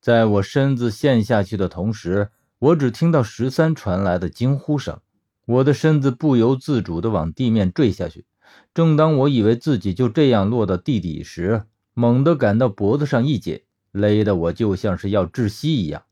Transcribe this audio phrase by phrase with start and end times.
[0.00, 4.98] 在我身子陷下去的同时，我只听到十三传来的惊呼声，
[5.46, 8.24] 我的身子不由自主地往地面坠下去。
[8.72, 13.60] 正当我以为自己就这样落到地底时，猛地感到脖子上一紧，
[13.92, 16.02] 勒得我就像是要窒息一样。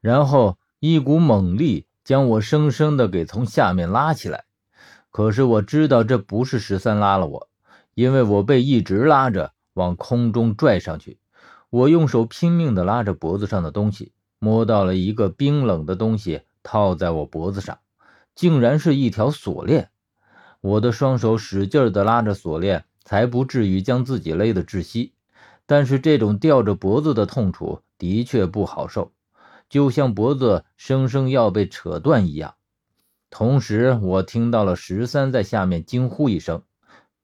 [0.00, 4.44] 然后一股猛力将我生生的给从下面拉起来。
[5.10, 7.48] 可是我知道这不是十三拉了我，
[7.94, 11.18] 因为我被一直拉着往空中拽上去。
[11.70, 17.78] 我用手拼命地拉着脖子上的东西，摸到了一个冰冷的东西套在我脖子上，
[18.34, 19.90] 竟然是一条锁链。
[20.60, 25.12] 我的双手使劲地拉着锁链，才不至于将自己勒得窒息。
[25.66, 29.12] 但是这种吊着脖子的痛楚的确不好受，
[29.68, 32.54] 就像脖子生生要被扯断一样。
[33.30, 36.62] 同时，我听到了十三在下面惊呼一声：“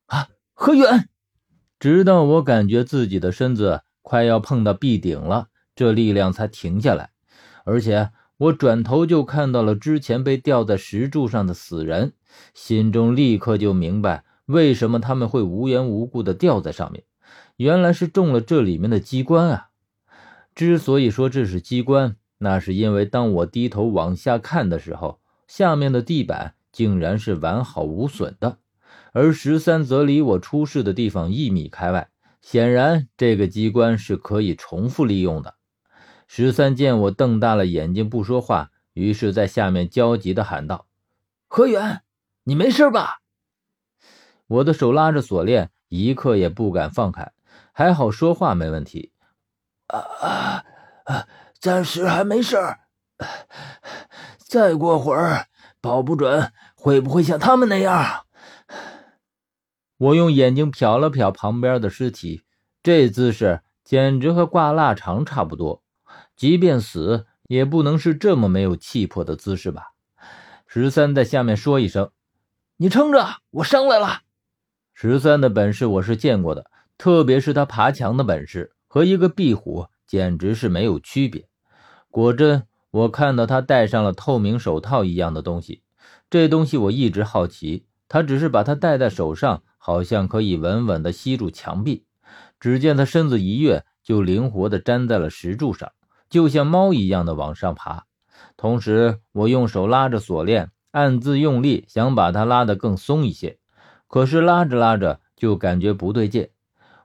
[0.07, 1.09] 啊，何远！”
[1.79, 7.13] 直到我感觉自己的身子快要碰到壁顶了，这力量才停下来。
[7.65, 12.13] 而且，我转头就看到了之前被吊在石柱上的死人，
[12.53, 17.05] 心中立刻就明白为什么他们会无缘无故的吊在上面，
[17.57, 19.69] 原来是中了这里面的机关啊！
[20.55, 25.21] 之所以说这是机关，那是因为当我低头往下看的时候。
[25.49, 28.59] 下面的地板竟然是完好无损的，
[29.13, 32.09] 而十三则离我出事的地方一米开外，
[32.43, 35.55] 显然这个机关是可以重复利用的。
[36.27, 40.87] 十三见我瞪大了眼睛不说话，于是在下面焦急地喊道
[41.49, 42.03] ：“何远，
[42.45, 43.21] 你没事吧？”
[44.49, 47.33] 我的手拉着锁链，一刻也不敢放开，
[47.73, 49.13] 还好说话没问题。
[49.87, 50.65] 啊啊
[51.05, 51.27] 啊！
[51.61, 52.81] 暂时还没事儿。
[54.39, 55.47] 再过会儿，
[55.81, 58.27] 保不准会不会像他们那样。
[60.03, 62.43] 我用眼睛瞟了瞟旁边的尸体，
[62.83, 65.85] 这姿势简直和挂腊肠差不多。
[66.35, 69.93] 即便死，也不能是这么没有气魄的姿势吧？
[70.67, 72.11] 十三在下面说一声
[72.79, 74.23] ：“你撑着，我上来了。”
[74.93, 81.47] 十三的本事我是见过的，特别是他爬墙的本事，和一个壁虎简直是没有区别。
[82.11, 82.67] 果真。
[82.91, 85.83] 我看到他戴上了透明手套一样的东西，
[86.29, 87.87] 这东西我一直好奇。
[88.13, 92.05] 他只是把它戴在手上，好像可以稳稳地吸住墙壁。
[92.61, 95.93] 只见他身子一跃，就灵活地粘在了石柱上，
[96.29, 98.05] 就像猫一样的往上爬。
[98.59, 103.57] 同时，我用手拉着锁链，暗自用力，想把它拉得更松一些。
[104.07, 106.51] 可是拉着拉着，就感觉不对劲。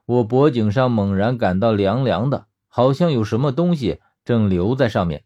[0.04, 5.24] 我脖颈上猛然感到凉凉的，好像有什么东西正留在上面。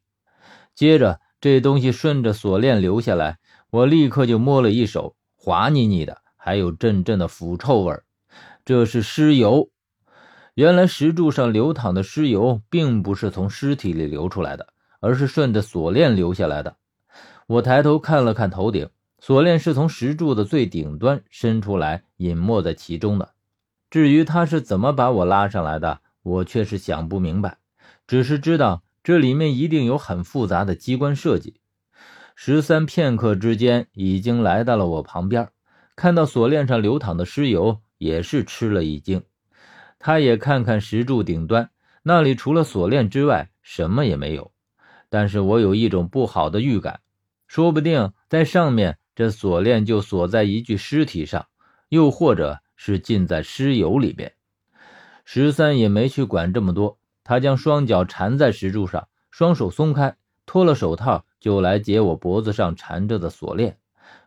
[0.76, 3.40] 接着，这东西顺着锁链流下来，
[3.70, 8.00] 我立刻就摸了一手，滑腻腻的，还有阵阵的腐臭味
[8.64, 9.70] 这是尸油。
[10.54, 14.68] 原来石柱上流淌的尸油，并不是从尸体里流出来的，
[15.00, 16.76] 而是顺着锁链流下来的。
[17.48, 18.88] 我抬头看了看头顶，
[19.18, 23.32] 锁链是从石柱的最顶端伸出来，隐没在其中的。
[23.90, 27.58] 至于他是怎么把我拉上来的，我却是想不明白，
[28.06, 28.84] 只是知道。
[29.02, 31.56] 这里面一定有很复杂的机关设计。
[32.34, 35.48] 十三片刻之间已经来到了我旁边，
[35.94, 39.22] 看到锁链上流淌的尸油，也是吃了一惊。
[39.98, 41.70] 他也看看石柱顶端，
[42.02, 44.52] 那里除了锁链之外什么也没有。
[45.08, 47.00] 但是我有一种不好的预感，
[47.46, 51.46] 说不定在上面这锁链就锁在一具尸体上，
[51.90, 54.32] 又或者是浸在尸油里边。
[55.24, 56.98] 十三也没去管这么多。
[57.22, 63.76] 他将双脚缠在石柱上，双手松开，脱了手套就来解我脖子上缠着的锁链。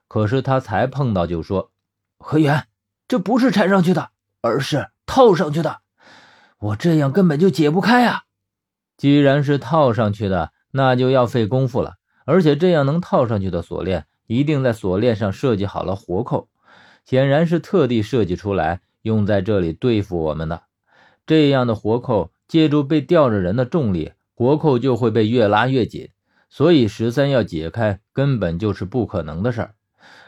[0.09, 1.71] 可是他才碰到就说
[2.19, 2.65] ：“何源，
[3.07, 4.09] 这不是缠上去的，
[4.41, 5.79] 而是套上去的。
[6.59, 8.23] 我这样根本就解不开啊！
[8.97, 11.95] 既然是套上去的，那就要费功夫了。
[12.25, 16.49] 而且这样能套上去的锁链，一定在锁链上设计好了活扣，
[17.05, 20.63] 显然是特地设计出来用在这里对付我们的。
[21.25, 26.11] 这样的活扣。”借助被吊着人的重力，活扣就会被越拉越紧，
[26.55, 29.75] 所以十三要解开根本就是不可能的事儿。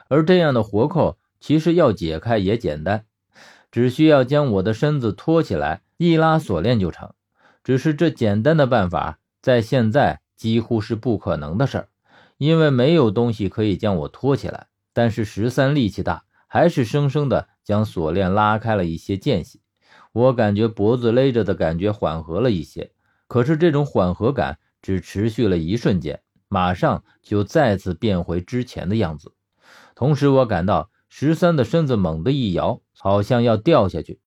[0.10, 3.06] 而这样的活扣其实要解开也简单，
[3.72, 7.14] 只需要将我的身子托起来，一拉锁链就成。
[7.64, 11.88] 只是这简单的办法在现在几乎是不可能的事儿，
[12.38, 14.68] 因为没有东西可以将我托起来。
[14.92, 19.62] 但是十三力气大，还是生生的将锁链拉开了一些间隙。
[20.12, 22.92] 我感觉脖子勒着的感觉缓和了一些，
[23.28, 29.34] 可是这种缓和感只持续了一瞬间，马上就再次变回之前的样子。
[29.96, 34.20] 同时，我感到十三的身子猛地一摇，好像要掉下去。